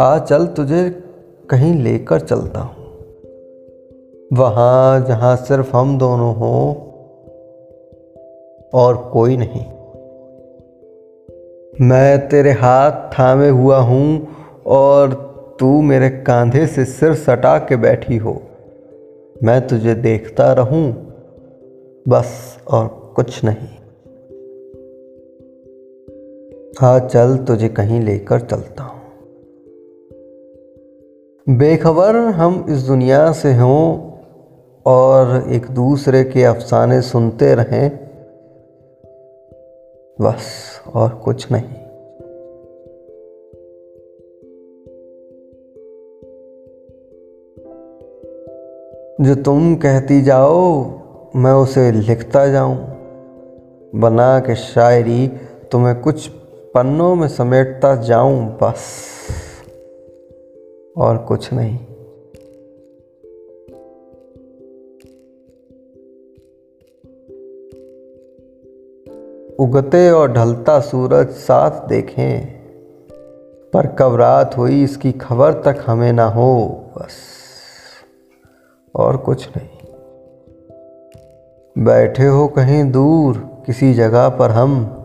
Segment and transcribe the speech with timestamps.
[0.00, 0.90] आ चल तुझे
[1.50, 2.84] कहीं लेकर चलता हूँ।
[4.32, 6.74] वहाँ जहाँ सिर्फ़ हम दोनों हों
[8.74, 9.66] और कोई नहीं।
[11.88, 14.28] मैं तेरे हाथ थामे हुआ हूँ
[14.66, 15.12] और
[15.60, 18.42] तू मेरे कांधे से सिर सटा के बैठी हो।
[19.42, 20.92] मैं तुझे देखता रहूँ,
[22.08, 23.83] बस और कुछ नहीं।
[26.80, 29.00] हाँ चल तुझे कहीं लेकर चलता हूँ।
[31.48, 34.10] बेखबर हम इस दुनिया से हों
[34.86, 37.90] और एक दूसरे के अफसाने सुनते रहें।
[40.20, 40.46] बस
[40.94, 41.84] और कुछ नहीं।
[49.24, 50.84] जो तुम कहती जाओ,
[51.36, 52.76] मैं उसे लिखता जाऊँ।
[53.94, 55.28] बना के शायरी,
[55.72, 56.30] तुम्हें कुछ
[56.74, 58.86] पन्नों में समेटता जाऊँ बस।
[60.96, 61.78] और कुछ नहीं।
[69.56, 72.46] उगते और ढलता सूरज साथ देखें,
[73.70, 77.16] पर कब रात हुई इसकी खबर तक हमें ना हो बस।
[78.94, 79.68] और कुछ नहीं।
[81.84, 85.00] बैठे हो कहीं दूर, किसी जगह पर हम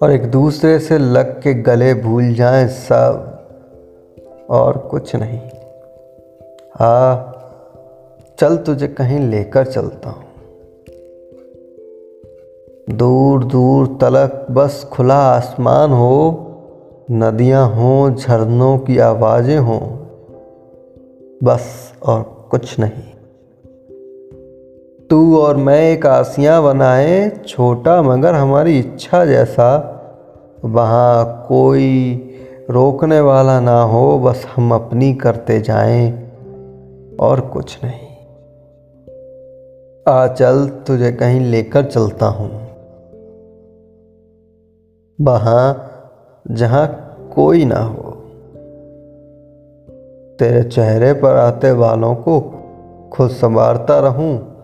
[0.00, 3.32] और एक दूसरे से लग के गले भूल जाएँ सब,
[4.50, 5.40] और कुछ नहीं।
[6.74, 7.32] हाँ
[8.38, 10.24] चल तुझे कहीं लेकर चलता हूँ।
[12.90, 16.42] दूर दूर तलक बस खुला आसमान हो,
[17.10, 19.80] नदियाँ हों, झरनों की आवाज़ें हों,
[21.44, 23.15] बस और कुछ नहीं।
[25.10, 29.92] तू और मैं एक आसियाँ बनाए, छोटा मगर हमारी इच्छा जैसा।
[30.64, 32.14] वहाँ कोई
[32.70, 36.30] रोकने वाला ना हो, बस हम अपनी करते जाएँ
[37.20, 38.06] और कुछ नहीं।
[40.08, 42.50] आ चल, तुझे कहीं लेकर चलता हूँ।
[45.20, 45.90] वहाँ
[46.50, 48.12] जहाँ कोई ना हो।
[50.38, 52.40] तेरे चेहरे पर आते वालों को
[53.12, 54.55] खुद संवारता रहूँ।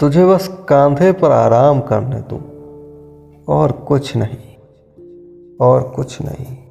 [0.00, 2.54] तुझे बस कांधे पर आराम करने दूँ।
[3.48, 4.56] और कुछ नहीं
[5.60, 6.63] और कुछ नहीं।